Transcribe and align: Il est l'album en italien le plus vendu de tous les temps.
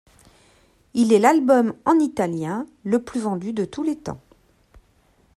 Il 0.95 1.13
est 1.13 1.19
l'album 1.19 1.75
en 1.85 1.99
italien 1.99 2.65
le 2.83 3.03
plus 3.03 3.19
vendu 3.19 3.53
de 3.53 3.65
tous 3.65 3.83
les 3.83 3.95
temps. 3.99 4.19